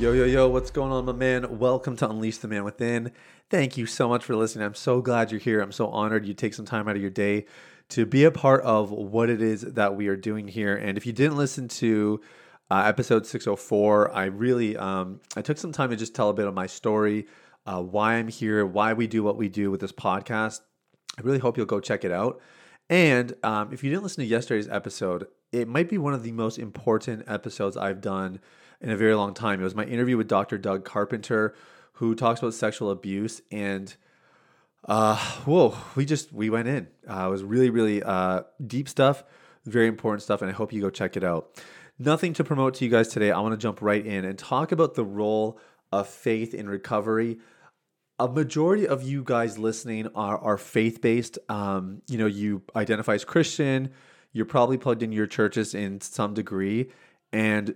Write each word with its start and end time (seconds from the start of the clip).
Yo, 0.00 0.12
yo, 0.12 0.24
yo, 0.24 0.48
what's 0.48 0.70
going 0.70 0.90
on, 0.90 1.04
my 1.04 1.12
man? 1.12 1.58
Welcome 1.58 1.94
to 1.96 2.08
Unleash 2.08 2.38
the 2.38 2.48
Man 2.48 2.64
Within. 2.64 3.12
Thank 3.50 3.76
you 3.76 3.84
so 3.84 4.08
much 4.08 4.24
for 4.24 4.34
listening. 4.34 4.64
I'm 4.64 4.72
so 4.72 5.02
glad 5.02 5.30
you're 5.30 5.38
here. 5.38 5.60
I'm 5.60 5.72
so 5.72 5.88
honored 5.88 6.24
you 6.24 6.32
take 6.32 6.54
some 6.54 6.64
time 6.64 6.88
out 6.88 6.96
of 6.96 7.02
your 7.02 7.10
day 7.10 7.44
to 7.90 8.06
be 8.06 8.24
a 8.24 8.30
part 8.30 8.62
of 8.62 8.90
what 8.90 9.28
it 9.28 9.42
is 9.42 9.60
that 9.60 9.96
we 9.96 10.08
are 10.08 10.16
doing 10.16 10.48
here. 10.48 10.74
And 10.74 10.96
if 10.96 11.04
you 11.04 11.12
didn't 11.12 11.36
listen 11.36 11.68
to 11.68 12.22
uh, 12.70 12.84
episode 12.86 13.26
604, 13.26 14.10
I 14.10 14.24
really 14.24 14.74
um, 14.74 15.20
I 15.36 15.42
took 15.42 15.58
some 15.58 15.70
time 15.70 15.90
to 15.90 15.96
just 15.96 16.14
tell 16.14 16.30
a 16.30 16.34
bit 16.34 16.46
of 16.46 16.54
my 16.54 16.66
story, 16.66 17.26
uh, 17.66 17.82
why 17.82 18.14
I'm 18.14 18.28
here, 18.28 18.64
why 18.64 18.94
we 18.94 19.06
do 19.06 19.22
what 19.22 19.36
we 19.36 19.50
do 19.50 19.70
with 19.70 19.80
this 19.80 19.92
podcast. 19.92 20.62
I 21.18 21.20
really 21.20 21.40
hope 21.40 21.58
you'll 21.58 21.66
go 21.66 21.78
check 21.78 22.06
it 22.06 22.10
out. 22.10 22.40
And 22.88 23.34
um, 23.42 23.70
if 23.70 23.84
you 23.84 23.90
didn't 23.90 24.04
listen 24.04 24.24
to 24.24 24.26
yesterday's 24.30 24.66
episode, 24.66 25.26
it 25.52 25.68
might 25.68 25.90
be 25.90 25.98
one 25.98 26.14
of 26.14 26.22
the 26.22 26.32
most 26.32 26.58
important 26.58 27.24
episodes 27.28 27.76
I've 27.76 28.00
done 28.00 28.40
in 28.80 28.90
a 28.90 28.96
very 28.96 29.14
long 29.14 29.34
time. 29.34 29.60
It 29.60 29.64
was 29.64 29.74
my 29.74 29.84
interview 29.84 30.16
with 30.16 30.28
Dr. 30.28 30.58
Doug 30.58 30.84
Carpenter, 30.84 31.54
who 31.94 32.14
talks 32.14 32.40
about 32.40 32.54
sexual 32.54 32.90
abuse. 32.90 33.42
And 33.50 33.94
uh, 34.86 35.16
whoa, 35.44 35.76
we 35.94 36.04
just 36.04 36.32
we 36.32 36.50
went 36.50 36.68
in. 36.68 36.88
Uh, 37.08 37.26
it 37.26 37.30
was 37.30 37.42
really, 37.42 37.70
really 37.70 38.02
uh, 38.02 38.42
deep 38.66 38.88
stuff, 38.88 39.22
very 39.66 39.86
important 39.86 40.22
stuff, 40.22 40.42
and 40.42 40.50
I 40.50 40.54
hope 40.54 40.72
you 40.72 40.80
go 40.80 40.90
check 40.90 41.16
it 41.16 41.24
out. 41.24 41.62
Nothing 41.98 42.32
to 42.34 42.44
promote 42.44 42.74
to 42.74 42.84
you 42.84 42.90
guys 42.90 43.08
today. 43.08 43.30
I 43.30 43.40
want 43.40 43.52
to 43.52 43.58
jump 43.58 43.82
right 43.82 44.04
in 44.04 44.24
and 44.24 44.38
talk 44.38 44.72
about 44.72 44.94
the 44.94 45.04
role 45.04 45.58
of 45.92 46.08
faith 46.08 46.54
in 46.54 46.68
recovery. 46.68 47.38
A 48.18 48.28
majority 48.28 48.86
of 48.86 49.02
you 49.02 49.22
guys 49.22 49.58
listening 49.58 50.08
are, 50.14 50.38
are 50.38 50.56
faith 50.56 51.02
based. 51.02 51.38
Um, 51.48 52.00
you 52.08 52.16
know, 52.16 52.26
you 52.26 52.62
identify 52.74 53.14
as 53.14 53.24
Christian. 53.24 53.90
You're 54.32 54.46
probably 54.46 54.78
plugged 54.78 55.02
in 55.02 55.12
your 55.12 55.26
churches 55.26 55.74
in 55.74 56.00
some 56.00 56.32
degree, 56.32 56.90
and 57.32 57.74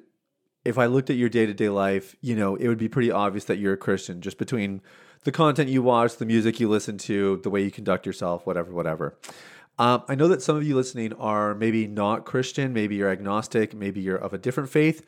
if 0.64 0.78
I 0.78 0.86
looked 0.86 1.10
at 1.10 1.16
your 1.16 1.28
day 1.28 1.46
to 1.46 1.54
day 1.54 1.68
life, 1.68 2.16
you 2.20 2.34
know, 2.34 2.56
it 2.56 2.68
would 2.68 2.78
be 2.78 2.88
pretty 2.88 3.10
obvious 3.10 3.44
that 3.46 3.58
you're 3.58 3.74
a 3.74 3.78
Christian 3.78 4.20
just 4.20 4.38
between 4.38 4.80
the 5.24 5.32
content 5.32 5.68
you 5.68 5.82
watch, 5.82 6.16
the 6.16 6.26
music 6.26 6.60
you 6.60 6.68
listen 6.68 6.98
to, 6.98 7.40
the 7.42 7.50
way 7.50 7.62
you 7.62 7.70
conduct 7.70 8.06
yourself, 8.06 8.46
whatever, 8.46 8.72
whatever. 8.72 9.18
Um, 9.78 10.04
I 10.08 10.14
know 10.14 10.28
that 10.28 10.40
some 10.40 10.56
of 10.56 10.64
you 10.64 10.76
listening 10.76 11.12
are 11.14 11.54
maybe 11.54 11.86
not 11.86 12.24
Christian, 12.24 12.72
maybe 12.72 12.94
you're 12.94 13.10
agnostic, 13.10 13.74
maybe 13.74 14.00
you're 14.00 14.16
of 14.16 14.32
a 14.32 14.38
different 14.38 14.70
faith. 14.70 15.04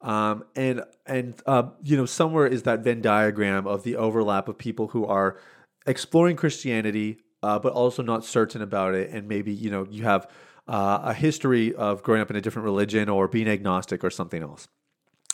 Um, 0.00 0.44
and 0.54 0.82
and 1.06 1.40
uh, 1.46 1.70
you 1.82 1.96
know 1.96 2.06
somewhere 2.06 2.46
is 2.46 2.64
that 2.64 2.80
Venn 2.80 3.00
diagram 3.00 3.66
of 3.66 3.82
the 3.82 3.96
overlap 3.96 4.48
of 4.48 4.58
people 4.58 4.88
who 4.88 5.06
are 5.06 5.38
exploring 5.86 6.36
Christianity, 6.36 7.18
uh, 7.42 7.58
but 7.58 7.72
also 7.72 8.02
not 8.02 8.24
certain 8.24 8.62
about 8.62 8.94
it, 8.94 9.10
and 9.10 9.26
maybe 9.26 9.52
you 9.52 9.70
know 9.70 9.86
you 9.90 10.04
have 10.04 10.30
uh, 10.68 11.00
a 11.02 11.14
history 11.14 11.74
of 11.74 12.02
growing 12.02 12.20
up 12.20 12.30
in 12.30 12.36
a 12.36 12.40
different 12.40 12.64
religion 12.64 13.08
or 13.08 13.26
being 13.26 13.48
agnostic 13.48 14.04
or 14.04 14.10
something 14.10 14.42
else. 14.42 14.68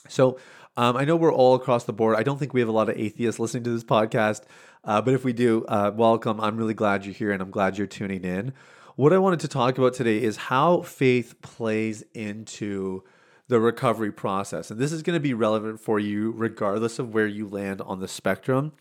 So 0.09 0.39
um, 0.77 0.97
I 0.97 1.05
know 1.05 1.17
we're 1.17 1.33
all 1.33 1.55
across 1.55 1.85
the 1.85 1.93
board. 1.93 2.17
I 2.17 2.23
don't 2.23 2.39
think 2.39 2.55
we 2.55 2.61
have 2.61 2.69
a 2.69 2.73
lot 2.73 2.89
of 2.89 2.97
atheists 2.97 3.39
listening 3.39 3.65
to 3.65 3.71
this 3.71 3.85
podcast, 3.85 4.43
uh, 4.85 5.01
but 5.03 5.15
if 5.15 5.25
we 5.25 5.33
do, 5.33 5.65
uh, 5.67 5.93
welcome. 5.95 6.41
I'm 6.41 6.57
really 6.57 6.75
glad 6.75 7.05
you're 7.05 7.15
here 7.15 7.31
and 7.33 7.43
I'm 7.43 7.51
glad 7.51 7.79
you're 7.79 7.87
tuning 7.87 8.25
in. 8.25 8.53
What 8.97 9.13
I 9.13 9.19
wanted 9.19 9.41
to 9.41 9.49
talk 9.49 9.79
about 9.79 9.95
today 9.95 10.23
is 10.23 10.37
how 10.37 10.83
faith 10.83 11.41
plays 11.41 12.05
into 12.15 13.03
the 13.49 13.61
recovery 13.61 14.13
process. 14.13 14.71
And 14.71 14.81
this 14.81 14.93
is 14.93 15.03
going 15.03 15.17
to 15.17 15.21
be 15.21 15.35
relevant 15.35 15.81
for 15.81 15.99
you 15.99 16.33
regardless 16.33 16.99
of 16.99 17.13
where 17.13 17.27
you 17.27 17.49
land 17.49 17.81
on 17.83 18.01
the 18.01 18.09
spectrum. 18.09 18.73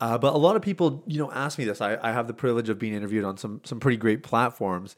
Uh, 0.00 0.18
but 0.18 0.34
a 0.34 0.36
lot 0.36 0.56
of 0.56 0.62
people, 0.62 1.02
you 1.06 1.18
know, 1.18 1.30
ask 1.30 1.58
me 1.58 1.64
this. 1.64 1.80
I, 1.80 1.96
I 2.02 2.12
have 2.12 2.26
the 2.26 2.34
privilege 2.34 2.68
of 2.68 2.78
being 2.78 2.92
interviewed 2.92 3.24
on 3.24 3.36
some 3.36 3.60
some 3.64 3.78
pretty 3.78 3.96
great 3.96 4.22
platforms. 4.22 4.96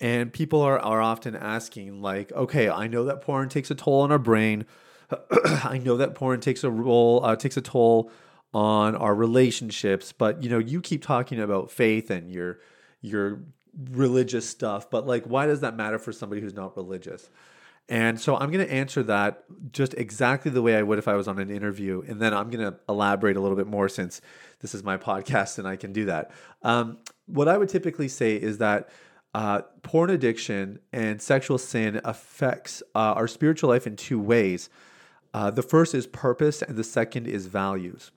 And 0.00 0.32
people 0.32 0.62
are, 0.62 0.78
are 0.78 1.00
often 1.00 1.34
asking, 1.34 2.02
like, 2.02 2.32
okay, 2.32 2.68
I 2.68 2.86
know 2.86 3.04
that 3.04 3.22
porn 3.22 3.48
takes 3.48 3.70
a 3.70 3.74
toll 3.74 4.00
on 4.00 4.12
our 4.12 4.18
brain. 4.18 4.66
I 5.64 5.78
know 5.78 5.96
that 5.96 6.14
porn 6.14 6.40
takes 6.40 6.64
a 6.64 6.70
role, 6.70 7.24
uh, 7.24 7.36
takes 7.36 7.56
a 7.56 7.60
toll 7.60 8.10
on 8.52 8.94
our 8.96 9.14
relationships, 9.14 10.12
but 10.12 10.42
you 10.42 10.48
know, 10.48 10.58
you 10.58 10.80
keep 10.80 11.02
talking 11.02 11.40
about 11.40 11.70
faith 11.70 12.10
and 12.10 12.30
your 12.30 12.60
your 13.00 13.40
religious 13.90 14.48
stuff, 14.48 14.90
but 14.90 15.06
like, 15.06 15.24
why 15.24 15.46
does 15.46 15.60
that 15.60 15.76
matter 15.76 15.98
for 15.98 16.12
somebody 16.12 16.40
who's 16.40 16.54
not 16.54 16.76
religious? 16.76 17.28
And 17.88 18.20
so 18.20 18.36
I'm 18.36 18.50
going 18.50 18.66
to 18.66 18.72
answer 18.72 19.02
that 19.04 19.44
just 19.72 19.94
exactly 19.94 20.50
the 20.50 20.62
way 20.62 20.76
I 20.76 20.82
would 20.82 20.98
if 20.98 21.06
I 21.06 21.14
was 21.14 21.28
on 21.28 21.38
an 21.38 21.50
interview. 21.50 22.02
And 22.08 22.20
then 22.20 22.34
I'm 22.34 22.50
going 22.50 22.64
to 22.64 22.76
elaborate 22.88 23.36
a 23.36 23.40
little 23.40 23.56
bit 23.56 23.68
more 23.68 23.88
since 23.88 24.20
this 24.60 24.74
is 24.74 24.82
my 24.82 24.96
podcast 24.96 25.58
and 25.58 25.68
I 25.68 25.76
can 25.76 25.92
do 25.92 26.06
that. 26.06 26.32
Um, 26.62 26.98
what 27.26 27.46
I 27.46 27.56
would 27.56 27.68
typically 27.68 28.08
say 28.08 28.34
is 28.34 28.58
that 28.58 28.88
uh, 29.34 29.62
porn 29.82 30.10
addiction 30.10 30.80
and 30.92 31.22
sexual 31.22 31.58
sin 31.58 32.00
affects 32.04 32.82
uh, 32.94 33.12
our 33.12 33.28
spiritual 33.28 33.70
life 33.70 33.86
in 33.86 33.94
two 33.94 34.18
ways. 34.18 34.68
Uh, 35.36 35.50
the 35.50 35.62
first 35.62 35.94
is 35.94 36.06
purpose, 36.06 36.62
and 36.62 36.78
the 36.78 36.82
second 36.82 37.26
is 37.26 37.46
values. 37.46 38.10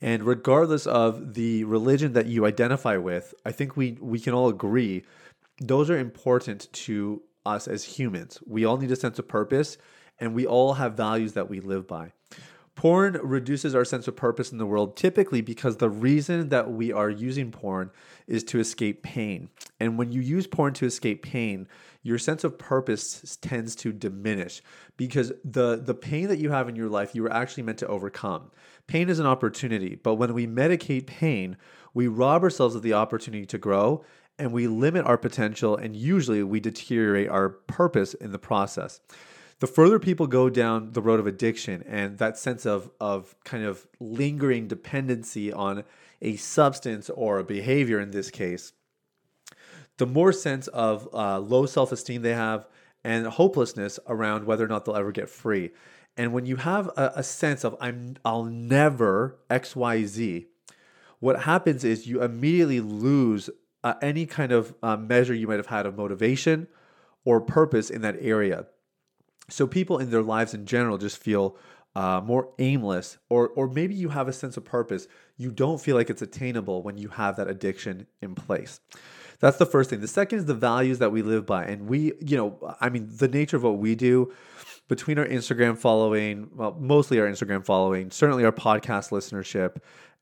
And 0.00 0.22
regardless 0.22 0.86
of 0.86 1.34
the 1.34 1.64
religion 1.64 2.12
that 2.12 2.26
you 2.26 2.46
identify 2.46 2.96
with, 2.96 3.34
I 3.44 3.50
think 3.50 3.76
we, 3.76 3.98
we 4.00 4.20
can 4.20 4.32
all 4.32 4.48
agree 4.48 5.02
those 5.60 5.90
are 5.90 5.98
important 5.98 6.72
to 6.72 7.22
us 7.44 7.66
as 7.66 7.82
humans. 7.82 8.38
We 8.46 8.64
all 8.64 8.76
need 8.76 8.92
a 8.92 8.96
sense 8.96 9.18
of 9.18 9.26
purpose, 9.26 9.78
and 10.20 10.32
we 10.32 10.46
all 10.46 10.74
have 10.74 10.94
values 10.94 11.32
that 11.32 11.50
we 11.50 11.58
live 11.58 11.88
by. 11.88 12.12
Porn 12.76 13.18
reduces 13.22 13.74
our 13.74 13.86
sense 13.86 14.06
of 14.06 14.16
purpose 14.16 14.52
in 14.52 14.58
the 14.58 14.66
world 14.66 14.96
typically 14.96 15.40
because 15.40 15.78
the 15.78 15.88
reason 15.88 16.50
that 16.50 16.70
we 16.70 16.92
are 16.92 17.08
using 17.08 17.50
porn 17.50 17.90
is 18.26 18.44
to 18.44 18.60
escape 18.60 19.02
pain. 19.02 19.48
And 19.80 19.96
when 19.98 20.12
you 20.12 20.20
use 20.20 20.46
porn 20.46 20.74
to 20.74 20.84
escape 20.84 21.22
pain, 21.22 21.68
your 22.02 22.18
sense 22.18 22.44
of 22.44 22.58
purpose 22.58 23.38
tends 23.40 23.74
to 23.76 23.92
diminish 23.92 24.60
because 24.98 25.32
the 25.42 25.76
the 25.76 25.94
pain 25.94 26.28
that 26.28 26.38
you 26.38 26.50
have 26.50 26.68
in 26.68 26.76
your 26.76 26.90
life 26.90 27.14
you 27.14 27.22
were 27.22 27.32
actually 27.32 27.62
meant 27.62 27.78
to 27.78 27.86
overcome. 27.88 28.50
Pain 28.86 29.08
is 29.08 29.18
an 29.18 29.26
opportunity, 29.26 29.94
but 29.94 30.16
when 30.16 30.34
we 30.34 30.46
medicate 30.46 31.06
pain, 31.06 31.56
we 31.94 32.06
rob 32.06 32.42
ourselves 32.42 32.74
of 32.74 32.82
the 32.82 32.92
opportunity 32.92 33.46
to 33.46 33.56
grow 33.56 34.04
and 34.38 34.52
we 34.52 34.66
limit 34.66 35.06
our 35.06 35.16
potential 35.16 35.76
and 35.76 35.96
usually 35.96 36.42
we 36.42 36.60
deteriorate 36.60 37.30
our 37.30 37.48
purpose 37.48 38.12
in 38.12 38.32
the 38.32 38.38
process 38.38 39.00
the 39.60 39.66
further 39.66 39.98
people 39.98 40.26
go 40.26 40.50
down 40.50 40.92
the 40.92 41.00
road 41.00 41.18
of 41.18 41.26
addiction 41.26 41.82
and 41.86 42.18
that 42.18 42.38
sense 42.38 42.66
of 42.66 42.90
of 43.00 43.34
kind 43.44 43.64
of 43.64 43.86
lingering 44.00 44.68
dependency 44.68 45.52
on 45.52 45.84
a 46.22 46.36
substance 46.36 47.10
or 47.10 47.38
a 47.38 47.44
behavior 47.44 48.00
in 48.00 48.10
this 48.10 48.30
case, 48.30 48.72
the 49.98 50.06
more 50.06 50.32
sense 50.32 50.66
of 50.68 51.08
uh, 51.14 51.38
low 51.38 51.66
self 51.66 51.92
esteem 51.92 52.22
they 52.22 52.34
have 52.34 52.66
and 53.04 53.26
hopelessness 53.26 53.98
around 54.08 54.44
whether 54.44 54.64
or 54.64 54.68
not 54.68 54.84
they'll 54.84 54.96
ever 54.96 55.12
get 55.12 55.28
free. 55.28 55.70
And 56.16 56.32
when 56.32 56.46
you 56.46 56.56
have 56.56 56.88
a, 56.96 57.12
a 57.16 57.22
sense 57.22 57.64
of 57.64 57.76
I'm 57.80 58.16
I'll 58.24 58.44
never 58.44 59.38
X 59.48 59.76
Y 59.76 60.04
Z, 60.04 60.46
what 61.20 61.42
happens 61.42 61.84
is 61.84 62.06
you 62.06 62.22
immediately 62.22 62.80
lose 62.80 63.48
uh, 63.84 63.94
any 64.02 64.26
kind 64.26 64.52
of 64.52 64.74
uh, 64.82 64.96
measure 64.96 65.34
you 65.34 65.46
might 65.46 65.58
have 65.58 65.66
had 65.66 65.86
of 65.86 65.96
motivation 65.96 66.66
or 67.24 67.40
purpose 67.40 67.90
in 67.90 68.02
that 68.02 68.16
area. 68.20 68.66
So 69.48 69.66
people 69.66 69.98
in 69.98 70.10
their 70.10 70.22
lives 70.22 70.54
in 70.54 70.66
general 70.66 70.98
just 70.98 71.18
feel 71.18 71.56
uh, 71.94 72.20
more 72.22 72.50
aimless, 72.58 73.16
or 73.30 73.48
or 73.48 73.68
maybe 73.68 73.94
you 73.94 74.10
have 74.10 74.28
a 74.28 74.32
sense 74.32 74.56
of 74.56 74.64
purpose. 74.64 75.08
You 75.38 75.50
don't 75.50 75.80
feel 75.80 75.96
like 75.96 76.10
it's 76.10 76.20
attainable 76.20 76.82
when 76.82 76.98
you 76.98 77.08
have 77.08 77.36
that 77.36 77.48
addiction 77.48 78.06
in 78.20 78.34
place. 78.34 78.80
That's 79.40 79.56
the 79.56 79.66
first 79.66 79.90
thing. 79.90 80.00
The 80.00 80.08
second 80.08 80.40
is 80.40 80.44
the 80.44 80.54
values 80.54 80.98
that 80.98 81.10
we 81.10 81.22
live 81.22 81.46
by, 81.46 81.64
and 81.64 81.88
we, 81.88 82.12
you 82.20 82.36
know, 82.36 82.76
I 82.80 82.90
mean, 82.90 83.08
the 83.10 83.28
nature 83.28 83.56
of 83.56 83.62
what 83.62 83.78
we 83.78 83.94
do 83.94 84.32
between 84.88 85.18
our 85.18 85.26
Instagram 85.26 85.76
following, 85.76 86.48
well, 86.54 86.76
mostly 86.78 87.18
our 87.18 87.26
Instagram 87.26 87.64
following, 87.64 88.10
certainly 88.10 88.44
our 88.44 88.52
podcast 88.52 89.10
listenership, 89.10 89.76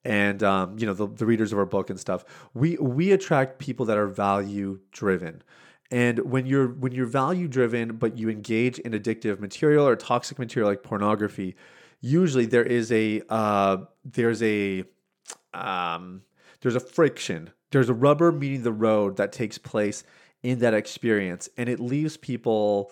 and 0.05 0.43
um, 0.43 0.79
you 0.79 0.87
know 0.87 0.95
the, 0.95 1.09
the 1.09 1.27
readers 1.27 1.53
of 1.53 1.59
our 1.59 1.67
book 1.67 1.91
and 1.91 1.99
stuff. 1.99 2.25
We 2.55 2.77
we 2.77 3.13
attract 3.13 3.59
people 3.59 3.87
that 3.87 3.99
are 3.99 4.07
value 4.07 4.81
driven. 4.93 5.43
And 5.95 6.19
when 6.29 6.45
you're 6.45 6.67
when 6.67 6.91
you're 6.91 7.07
value 7.07 7.47
driven, 7.47 7.99
but 7.99 8.19
you 8.19 8.29
engage 8.29 8.81
in 8.81 8.91
addictive 8.95 9.39
material 9.39 9.87
or 9.87 9.95
toxic 9.95 10.41
material 10.41 10.69
like 10.69 10.83
pornography, 10.83 11.55
usually 12.01 12.47
there 12.47 12.65
is 12.65 12.91
a 12.91 13.23
uh, 13.29 13.77
there's 14.05 14.43
a 14.43 14.83
um, 15.55 16.23
there's 16.63 16.75
a 16.75 16.81
friction. 16.81 17.51
There's 17.71 17.89
a 17.89 17.95
rubber 17.95 18.33
meeting 18.33 18.65
the 18.65 18.73
road 18.73 19.19
that 19.19 19.31
takes 19.31 19.57
place 19.57 20.03
in 20.43 20.59
that 20.59 20.75
experience, 20.75 21.49
and 21.57 21.69
it 21.69 21.79
leaves 21.79 22.17
people 22.17 22.91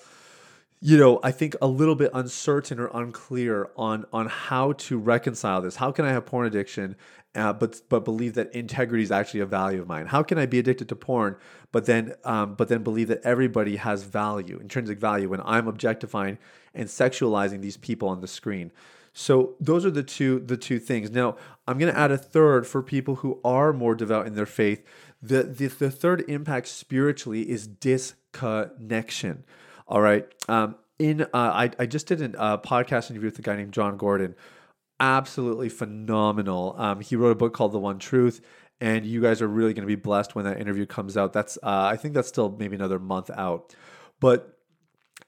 you 0.84 0.98
know, 0.98 1.20
I 1.22 1.30
think 1.30 1.54
a 1.62 1.68
little 1.68 1.94
bit 1.94 2.10
uncertain 2.12 2.80
or 2.80 2.90
unclear 2.92 3.70
on 3.76 4.04
on 4.12 4.26
how 4.26 4.72
to 4.72 4.98
reconcile 4.98 5.62
this. 5.62 5.76
How 5.76 5.92
can 5.92 6.04
I 6.04 6.08
have 6.10 6.26
porn 6.26 6.44
addiction, 6.44 6.96
uh, 7.36 7.52
but 7.52 7.80
but 7.88 8.04
believe 8.04 8.34
that 8.34 8.52
integrity 8.52 9.04
is 9.04 9.12
actually 9.12 9.40
a 9.40 9.46
value 9.46 9.80
of 9.80 9.86
mine? 9.86 10.06
How 10.06 10.24
can 10.24 10.38
I 10.38 10.46
be 10.46 10.58
addicted 10.58 10.88
to 10.88 10.96
porn, 10.96 11.36
but 11.70 11.86
then 11.86 12.14
um, 12.24 12.56
but 12.56 12.66
then 12.66 12.82
believe 12.82 13.06
that 13.08 13.20
everybody 13.22 13.76
has 13.76 14.02
value, 14.02 14.58
intrinsic 14.60 14.98
value, 14.98 15.28
when 15.28 15.40
I'm 15.44 15.68
objectifying 15.68 16.38
and 16.74 16.88
sexualizing 16.88 17.60
these 17.60 17.76
people 17.76 18.08
on 18.08 18.20
the 18.20 18.26
screen? 18.26 18.72
So 19.12 19.54
those 19.60 19.86
are 19.86 19.90
the 19.90 20.02
two 20.02 20.40
the 20.40 20.56
two 20.56 20.80
things. 20.80 21.12
Now 21.12 21.36
I'm 21.68 21.78
going 21.78 21.92
to 21.92 21.98
add 21.98 22.10
a 22.10 22.18
third 22.18 22.66
for 22.66 22.82
people 22.82 23.16
who 23.16 23.38
are 23.44 23.72
more 23.72 23.94
devout 23.94 24.26
in 24.26 24.34
their 24.34 24.46
faith. 24.46 24.84
The 25.22 25.44
the, 25.44 25.68
the 25.68 25.92
third 25.92 26.24
impact 26.26 26.66
spiritually 26.66 27.48
is 27.48 27.68
disconnection. 27.68 29.44
All 29.92 30.00
right. 30.00 30.26
Um, 30.48 30.76
in 30.98 31.20
uh, 31.20 31.26
I, 31.34 31.70
I 31.78 31.84
just 31.84 32.06
did 32.06 32.22
a 32.22 32.40
uh, 32.40 32.56
podcast 32.56 33.10
interview 33.10 33.28
with 33.28 33.38
a 33.38 33.42
guy 33.42 33.56
named 33.56 33.72
Jon 33.72 33.98
Gordon. 33.98 34.34
Absolutely 34.98 35.68
phenomenal. 35.68 36.74
Um, 36.78 37.00
he 37.02 37.14
wrote 37.14 37.32
a 37.32 37.34
book 37.34 37.52
called 37.52 37.72
The 37.72 37.78
One 37.78 37.98
Truth, 37.98 38.40
and 38.80 39.04
you 39.04 39.20
guys 39.20 39.42
are 39.42 39.48
really 39.48 39.74
going 39.74 39.86
to 39.86 39.94
be 39.94 40.00
blessed 40.00 40.34
when 40.34 40.46
that 40.46 40.58
interview 40.58 40.86
comes 40.86 41.18
out. 41.18 41.34
That's 41.34 41.58
uh, 41.58 41.90
I 41.92 41.96
think 41.96 42.14
that's 42.14 42.28
still 42.28 42.56
maybe 42.58 42.74
another 42.74 42.98
month 42.98 43.28
out, 43.36 43.76
but 44.18 44.58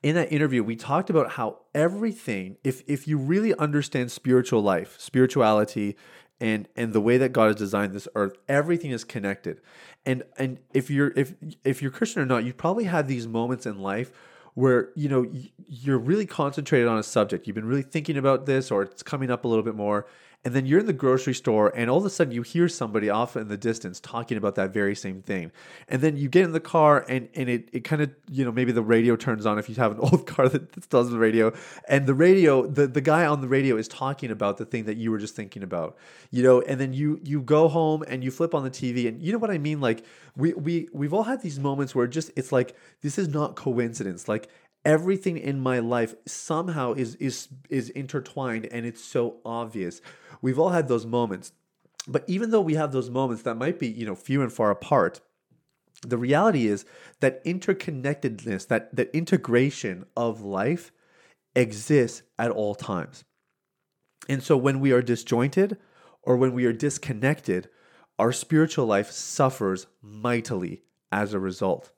in 0.03 0.15
that 0.15 0.33
interview 0.33 0.63
we 0.63 0.77
talked 0.77 1.11
about 1.11 1.33
how 1.33 1.59
everything 1.75 2.57
if 2.65 2.83
if 2.87 3.07
you 3.09 3.17
really 3.17 3.55
understand 3.57 4.11
spiritual 4.11 4.61
life 4.61 4.97
spirituality 4.99 5.97
and 6.41 6.69
and 6.77 6.93
the 6.93 7.01
way 7.01 7.17
that 7.17 7.33
god 7.33 7.47
has 7.47 7.57
designed 7.57 7.95
this 7.95 8.07
earth 8.15 8.35
everything 8.47 8.91
is 8.91 9.03
connected 9.03 9.63
and 10.05 10.23
and 10.37 10.59
if 10.75 10.91
you're 10.91 11.11
if 11.17 11.33
if 11.65 11.81
you're 11.81 11.91
christian 11.91 12.21
or 12.21 12.27
not 12.27 12.45
you 12.45 12.53
probably 12.53 12.85
had 12.85 13.09
these 13.09 13.27
moments 13.27 13.65
in 13.65 13.79
life 13.79 14.13
where 14.55 14.91
you 14.95 15.09
know 15.09 15.27
you're 15.69 15.99
really 15.99 16.27
concentrated 16.27 16.89
on 16.89 16.99
a 16.99 17.03
subject. 17.03 17.47
You've 17.47 17.57
been 17.57 17.67
really 17.67 17.83
thinking 17.83 18.17
about 18.17 18.47
this 18.47 18.71
or 18.71 18.83
it's 18.83 19.03
coming 19.03 19.31
up 19.31 19.45
a 19.45 19.49
little 19.49 19.65
bit 19.65 19.75
more 19.75 20.07
and 20.45 20.55
then 20.55 20.67
you're 20.67 20.81
in 20.81 20.87
the 20.87 20.93
grocery 20.93 21.35
store 21.35 21.73
and 21.75 21.89
all 21.89 21.99
of 21.99 22.05
a 22.05 22.11
sudden 22.11 22.33
you 22.33 22.43
hear 22.43 22.69
somebody 22.69 23.09
off 23.09 23.37
in 23.37 23.49
the 23.49 23.57
distance 23.57 23.99
talking 23.99 24.37
about 24.37 24.55
that 24.57 24.73
very 24.73 24.95
same 24.95 25.23
thing. 25.23 25.51
And 25.89 26.03
then 26.03 26.17
you 26.17 26.29
get 26.29 26.45
in 26.45 26.53
the 26.53 26.61
car 26.61 27.05
and 27.09 27.29
and 27.35 27.49
it, 27.49 27.69
it 27.73 27.81
kind 27.85 28.03
of 28.03 28.11
you 28.31 28.45
know 28.45 28.53
maybe 28.53 28.73
the 28.73 28.83
radio 28.83 29.17
turns 29.17 29.47
on 29.47 29.59
if 29.59 29.69
you 29.69 29.75
have 29.77 29.93
an 29.93 29.99
old 30.01 30.27
car 30.27 30.49
that 30.49 30.83
still 30.85 31.03
has 31.03 31.11
the 31.11 31.19
radio. 31.19 31.53
And 31.89 32.07
the 32.07 32.15
radio 32.15 32.67
the, 32.67 32.87
the 32.87 33.01
guy 33.01 33.27
on 33.27 33.41
the 33.41 33.49
radio 33.49 33.77
is 33.77 33.89
talking 33.89 34.31
about 34.31 34.59
the 34.59 34.67
thing 34.67 34.85
that 34.85 34.97
you 34.97 35.11
were 35.11 35.19
just 35.19 35.35
thinking 35.35 35.63
about 35.63 35.97
you 36.31 36.43
know? 36.43 36.61
And 36.63 36.81
then 36.81 36.93
you 36.93 37.21
you 37.23 37.41
go 37.41 37.69
home 37.69 38.03
and 38.07 38.25
you 38.25 38.31
flip 38.31 38.55
on 38.55 38.65
the 38.65 38.71
tv 38.71 39.09
and 39.09 39.23
you 39.23 39.33
know 39.33 39.39
what 39.39 39.51
i 39.51 39.59
mean? 39.59 39.81
Like 39.81 40.05
we 40.37 40.53
we 40.55 40.89
we've 40.93 41.15
all 41.15 41.23
had 41.23 41.43
these 41.43 41.59
moments 41.59 41.95
where 41.95 42.07
just 42.07 42.31
it's 42.37 42.53
like 42.53 42.77
this 43.03 43.19
is 43.19 43.29
not 43.29 43.55
coincidence. 43.55 44.29
Like 44.29 44.49
everything 44.85 45.39
in 45.39 45.61
my 45.61 45.79
life 45.79 46.15
somehow 46.27 46.93
is 46.93 47.15
is 47.17 47.49
is 47.69 47.91
intertwined 47.91 48.67
and 48.67 48.87
it's 48.87 49.03
so 49.03 49.37
obvious. 49.45 50.01
We've 50.43 50.59
all 50.59 50.71
had 50.71 50.89
those 50.89 51.07
moments 51.07 51.53
but 52.07 52.25
even 52.27 52.51
though 52.51 52.61
we 52.61 52.75
have 52.75 52.93
those 52.93 53.11
moments 53.11 53.43
that 53.43 53.57
might 53.57 53.79
be 53.79 53.89
you 53.89 54.07
know 54.07 54.15
few 54.15 54.43
and 54.43 54.53
far 54.53 54.71
apart 54.71 55.21
the 56.03 56.19
reality 56.19 56.67
is 56.67 56.85
that 57.21 57.45
interconnectedness 57.45 58.69
that 58.69 58.95
that 58.95 59.11
integration 59.15 60.05
of 60.17 60.41
life 60.41 60.93
exists 61.57 62.23
at 62.39 62.51
all 62.51 62.75
times. 62.75 63.25
And 64.29 64.43
so 64.43 64.57
when 64.57 64.81
we 64.81 64.93
are 64.93 65.03
disjointed 65.03 65.79
or 66.23 66.37
when 66.37 66.53
we 66.53 66.65
are 66.67 66.73
disconnected 66.73 67.69
our 68.19 68.33
spiritual 68.33 68.87
life 68.87 69.11
suffers 69.11 69.87
mightily 70.01 70.83
as 71.11 71.35
a 71.35 71.39
result 71.39 71.91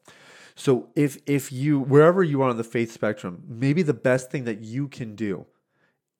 so 0.56 0.88
if 0.96 1.18
if 1.26 1.52
you 1.52 1.78
wherever 1.78 2.24
you 2.24 2.42
are 2.42 2.48
on 2.48 2.56
the 2.56 2.64
faith 2.64 2.90
spectrum, 2.90 3.44
maybe 3.46 3.82
the 3.82 3.94
best 3.94 4.30
thing 4.30 4.44
that 4.44 4.62
you 4.62 4.88
can 4.88 5.14
do 5.14 5.46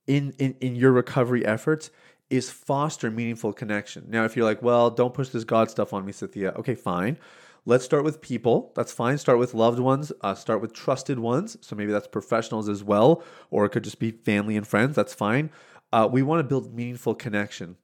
in 0.06 0.34
in, 0.38 0.54
in 0.60 0.76
your 0.76 0.92
recovery 0.92 1.44
efforts 1.44 1.90
is 2.28 2.50
foster 2.50 3.10
meaningful 3.10 3.52
connection. 3.52 4.04
Now, 4.08 4.24
if 4.24 4.36
you're 4.36 4.44
like, 4.44 4.62
well, 4.62 4.90
don't 4.90 5.14
push 5.14 5.30
this 5.30 5.44
God 5.44 5.70
stuff 5.70 5.92
on 5.92 6.04
me, 6.04 6.12
Sathiya. 6.12 6.56
Okay, 6.58 6.74
fine. 6.74 7.18
Let's 7.64 7.84
start 7.84 8.04
with 8.04 8.20
people. 8.20 8.72
That's 8.76 8.92
fine. 8.92 9.16
Start 9.18 9.38
with 9.38 9.54
loved 9.54 9.78
ones. 9.78 10.12
Uh, 10.20 10.34
start 10.34 10.60
with 10.60 10.72
trusted 10.72 11.18
ones. 11.18 11.56
So 11.60 11.74
maybe 11.74 11.92
that's 11.92 12.06
professionals 12.06 12.68
as 12.68 12.84
well, 12.84 13.22
or 13.50 13.64
it 13.64 13.70
could 13.70 13.84
just 13.84 13.98
be 13.98 14.10
family 14.10 14.56
and 14.56 14.66
friends. 14.66 14.94
That's 14.96 15.14
fine. 15.14 15.50
Uh, 15.92 16.08
we 16.10 16.22
want 16.22 16.40
to 16.40 16.44
build 16.44 16.74
meaningful 16.74 17.14
connection. 17.14 17.76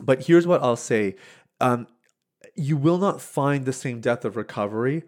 But 0.00 0.24
here's 0.26 0.46
what 0.46 0.62
I'll 0.62 0.76
say 0.76 1.16
um, 1.60 1.86
you 2.54 2.76
will 2.76 2.98
not 2.98 3.20
find 3.20 3.64
the 3.64 3.72
same 3.72 4.00
depth 4.00 4.24
of 4.24 4.36
recovery 4.36 5.04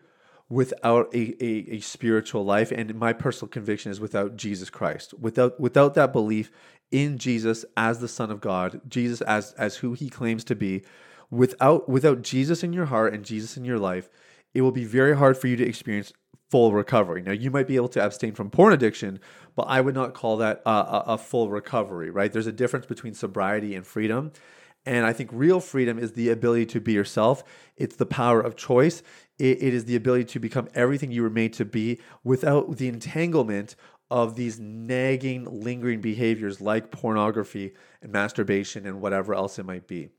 without 0.50 1.14
a, 1.14 1.34
a, 1.42 1.76
a, 1.76 1.80
spiritual 1.80 2.44
life. 2.44 2.70
And 2.72 2.94
my 2.96 3.12
personal 3.14 3.48
conviction 3.48 3.90
is 3.90 4.00
without 4.00 4.36
jesus 4.36 4.68
christ. 4.68 5.14
Without 5.18 5.58
without 5.58 5.94
that 5.94 6.12
belief 6.12 6.50
in 6.90 7.18
jesus 7.18 7.64
as 7.76 8.00
the 8.00 8.08
son 8.08 8.30
of 8.30 8.40
god 8.40 8.80
jesus 8.88 9.20
as 9.22 9.52
as 9.52 9.76
who 9.76 9.92
he 9.92 10.10
claims 10.10 10.44
to 10.44 10.54
be 10.54 10.82
without 11.30 11.88
without 11.88 12.22
jesus 12.22 12.62
in 12.62 12.72
your 12.72 12.86
heart 12.86 13.14
and 13.14 13.24
jesus 13.24 13.56
in 13.56 13.64
your 13.64 13.78
life 13.78 14.08
it 14.54 14.62
will 14.62 14.72
be 14.72 14.84
very 14.84 15.16
hard 15.16 15.38
for 15.38 15.46
you 15.46 15.54
to 15.54 15.64
experience 15.64 16.12
full 16.50 16.72
recovery. 16.72 17.22
Now 17.22 17.30
you 17.30 17.52
might 17.52 17.68
be 17.68 17.76
able 17.76 17.90
to 17.90 18.04
abstain 18.04 18.34
from 18.34 18.50
porn 18.50 18.72
addiction 18.72 19.20
but 19.54 19.62
i 19.68 19.80
would 19.80 19.94
not 19.94 20.14
call 20.14 20.38
that 20.38 20.62
a, 20.66 20.70
a, 20.70 21.04
a 21.08 21.18
full 21.18 21.48
recovery 21.48 22.10
right? 22.10 22.32
There's 22.32 22.48
a 22.48 22.52
difference 22.52 22.86
between 22.86 23.14
sobriety 23.14 23.76
and 23.76 23.86
freedom 23.86 24.32
and 24.86 25.04
I 25.04 25.12
think 25.12 25.30
real 25.32 25.60
freedom 25.60 25.98
is 25.98 26.12
the 26.12 26.30
ability 26.30 26.66
to 26.66 26.80
be 26.80 26.92
yourself. 26.92 27.44
It's 27.76 27.96
the 27.96 28.06
power 28.06 28.40
of 28.40 28.56
choice 28.56 29.02
it, 29.40 29.62
it 29.62 29.74
is 29.74 29.86
the 29.86 29.96
ability 29.96 30.24
to 30.26 30.38
become 30.38 30.68
everything 30.74 31.10
you 31.10 31.22
were 31.22 31.30
made 31.30 31.54
to 31.54 31.64
be 31.64 31.98
without 32.22 32.76
the 32.76 32.88
entanglement 32.88 33.74
of 34.10 34.36
these 34.36 34.60
nagging, 34.60 35.44
lingering 35.44 36.00
behaviors 36.00 36.60
like 36.60 36.90
pornography 36.90 37.72
and 38.02 38.12
masturbation 38.12 38.86
and 38.86 39.00
whatever 39.00 39.34
else 39.34 39.58
it 39.58 39.64
might 39.64 39.86
be. 39.86 40.10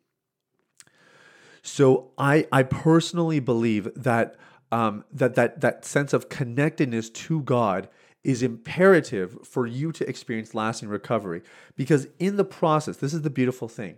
So 1.62 2.12
I 2.18 2.48
I 2.52 2.64
personally 2.64 3.40
believe 3.40 3.90
that 3.96 4.38
um, 4.72 5.04
that 5.12 5.36
that 5.36 5.62
that 5.62 5.86
sense 5.86 6.14
of 6.14 6.30
connectedness 6.30 7.10
to 7.12 7.42
God 7.42 7.90
is 8.24 8.42
imperative 8.42 9.38
for 9.44 9.68
you 9.68 9.92
to 9.92 10.08
experience 10.08 10.56
lasting 10.56 10.90
recovery 10.90 11.42
because 11.76 12.08
in 12.18 12.38
the 12.38 12.46
process, 12.46 12.98
this 12.98 13.14
is 13.14 13.22
the 13.22 13.30
beautiful 13.30 13.68
thing. 13.68 13.98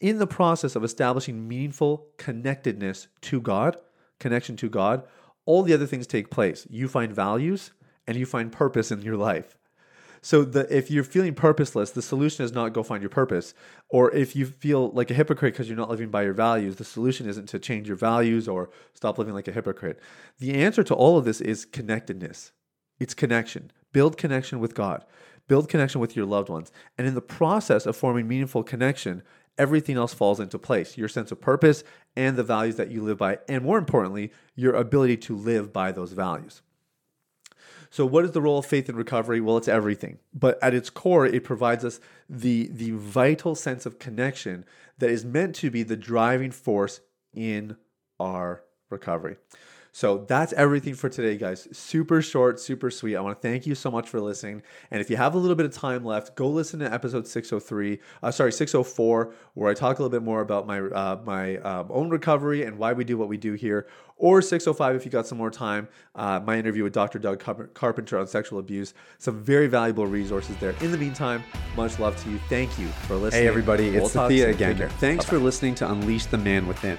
In 0.00 0.18
the 0.18 0.26
process 0.26 0.76
of 0.76 0.82
establishing 0.82 1.46
meaningful 1.46 2.06
connectedness 2.16 3.08
to 3.22 3.40
God, 3.40 3.76
connection 4.18 4.56
to 4.56 4.68
God, 4.68 5.02
all 5.44 5.62
the 5.62 5.74
other 5.74 5.86
things 5.86 6.06
take 6.06 6.30
place. 6.30 6.66
You 6.70 6.88
find 6.88 7.12
values 7.12 7.72
and 8.06 8.16
you 8.16 8.24
find 8.24 8.50
purpose 8.50 8.90
in 8.90 9.02
your 9.02 9.16
life. 9.16 9.56
So 10.22 10.44
the, 10.44 10.74
if 10.74 10.90
you're 10.90 11.04
feeling 11.04 11.34
purposeless, 11.34 11.90
the 11.90 12.02
solution 12.02 12.44
is 12.44 12.52
not 12.52 12.74
go 12.74 12.82
find 12.82 13.02
your 13.02 13.10
purpose. 13.10 13.54
Or 13.88 14.14
if 14.14 14.36
you 14.36 14.46
feel 14.46 14.90
like 14.90 15.10
a 15.10 15.14
hypocrite 15.14 15.54
because 15.54 15.68
you're 15.68 15.78
not 15.78 15.88
living 15.88 16.10
by 16.10 16.22
your 16.22 16.34
values, 16.34 16.76
the 16.76 16.84
solution 16.84 17.28
isn't 17.28 17.48
to 17.48 17.58
change 17.58 17.88
your 17.88 17.96
values 17.96 18.46
or 18.46 18.70
stop 18.92 19.18
living 19.18 19.34
like 19.34 19.48
a 19.48 19.52
hypocrite. 19.52 19.98
The 20.38 20.54
answer 20.54 20.82
to 20.84 20.94
all 20.94 21.16
of 21.16 21.24
this 21.24 21.40
is 21.40 21.64
connectedness. 21.64 22.52
It's 22.98 23.14
connection. 23.14 23.70
Build 23.92 24.18
connection 24.18 24.60
with 24.60 24.74
God. 24.74 25.04
Build 25.48 25.68
connection 25.68 26.00
with 26.00 26.14
your 26.14 26.26
loved 26.26 26.50
ones. 26.50 26.70
And 26.98 27.06
in 27.06 27.14
the 27.14 27.22
process 27.22 27.86
of 27.86 27.96
forming 27.96 28.28
meaningful 28.28 28.62
connection, 28.62 29.22
everything 29.60 29.96
else 29.96 30.14
falls 30.14 30.40
into 30.40 30.58
place 30.58 30.96
your 30.96 31.08
sense 31.08 31.30
of 31.30 31.40
purpose 31.40 31.84
and 32.16 32.36
the 32.36 32.42
values 32.42 32.76
that 32.76 32.90
you 32.90 33.02
live 33.02 33.18
by, 33.18 33.38
and 33.46 33.62
more 33.62 33.78
importantly, 33.78 34.32
your 34.56 34.74
ability 34.74 35.18
to 35.18 35.36
live 35.36 35.72
by 35.72 35.92
those 35.92 36.12
values. 36.12 36.62
So, 37.90 38.06
what 38.06 38.24
is 38.24 38.32
the 38.32 38.40
role 38.40 38.58
of 38.58 38.66
faith 38.66 38.88
in 38.88 38.96
recovery? 38.96 39.40
Well, 39.40 39.58
it's 39.58 39.68
everything. 39.68 40.18
But 40.32 40.58
at 40.62 40.74
its 40.74 40.90
core, 40.90 41.26
it 41.26 41.44
provides 41.44 41.84
us 41.84 42.00
the, 42.28 42.68
the 42.72 42.92
vital 42.92 43.54
sense 43.54 43.84
of 43.84 43.98
connection 43.98 44.64
that 44.98 45.10
is 45.10 45.24
meant 45.24 45.56
to 45.56 45.70
be 45.70 45.82
the 45.82 45.96
driving 45.96 46.52
force 46.52 47.00
in 47.34 47.76
our 48.18 48.62
recovery. 48.88 49.36
So 49.92 50.24
that's 50.28 50.52
everything 50.52 50.94
for 50.94 51.08
today, 51.08 51.36
guys. 51.36 51.66
Super 51.72 52.22
short, 52.22 52.60
super 52.60 52.90
sweet. 52.90 53.16
I 53.16 53.20
want 53.20 53.40
to 53.40 53.48
thank 53.48 53.66
you 53.66 53.74
so 53.74 53.90
much 53.90 54.08
for 54.08 54.20
listening. 54.20 54.62
And 54.90 55.00
if 55.00 55.10
you 55.10 55.16
have 55.16 55.34
a 55.34 55.38
little 55.38 55.56
bit 55.56 55.66
of 55.66 55.72
time 55.72 56.04
left, 56.04 56.36
go 56.36 56.48
listen 56.48 56.80
to 56.80 56.92
episode 56.92 57.26
603, 57.26 57.98
uh, 58.22 58.30
sorry, 58.30 58.52
604, 58.52 59.34
where 59.54 59.70
I 59.70 59.74
talk 59.74 59.98
a 59.98 60.02
little 60.02 60.16
bit 60.16 60.22
more 60.22 60.40
about 60.40 60.66
my 60.66 60.80
uh, 60.80 61.20
my 61.24 61.56
uh, 61.58 61.84
own 61.90 62.10
recovery 62.10 62.64
and 62.64 62.78
why 62.78 62.92
we 62.92 63.04
do 63.04 63.18
what 63.18 63.28
we 63.28 63.36
do 63.36 63.54
here. 63.54 63.86
Or 64.16 64.42
605 64.42 64.96
if 64.96 65.04
you 65.06 65.10
got 65.10 65.26
some 65.26 65.38
more 65.38 65.50
time, 65.50 65.88
uh, 66.14 66.40
my 66.40 66.58
interview 66.58 66.84
with 66.84 66.92
Dr. 66.92 67.18
Doug 67.18 67.42
Carpenter 67.72 68.18
on 68.18 68.26
sexual 68.26 68.58
abuse. 68.58 68.92
Some 69.18 69.42
very 69.42 69.66
valuable 69.66 70.06
resources 70.06 70.56
there. 70.58 70.74
In 70.82 70.92
the 70.92 70.98
meantime, 70.98 71.42
much 71.74 71.98
love 71.98 72.22
to 72.24 72.30
you. 72.30 72.38
Thank 72.50 72.78
you 72.78 72.86
for 73.06 73.16
listening. 73.16 73.42
Hey, 73.42 73.48
everybody, 73.48 73.88
it's 73.88 74.14
we'll 74.14 74.28
Sathiya 74.28 74.50
again. 74.50 74.76
Thanks 74.76 75.24
Bye-bye. 75.24 75.38
for 75.38 75.42
listening 75.42 75.74
to 75.76 75.90
Unleash 75.90 76.26
the 76.26 76.38
Man 76.38 76.66
Within. 76.66 76.98